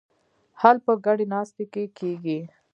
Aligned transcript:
حل 0.61 0.77
په 0.85 0.93
ګډې 1.05 1.25
ناستې 1.33 1.63
کې 1.95 2.09
دی. 2.23 2.39